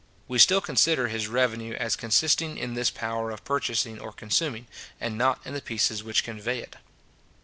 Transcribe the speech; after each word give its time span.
We 0.27 0.39
still 0.39 0.61
consider 0.61 1.09
his 1.09 1.27
revenue 1.27 1.75
as 1.75 1.95
consisting 1.95 2.57
in 2.57 2.73
this 2.73 2.89
power 2.89 3.29
of 3.29 3.45
purchasing 3.45 3.99
or 3.99 4.11
consuming, 4.11 4.65
and 4.99 5.15
not 5.15 5.39
in 5.45 5.53
the 5.53 5.61
pieces 5.61 6.03
which 6.03 6.23
convey 6.23 6.57
it. 6.57 6.75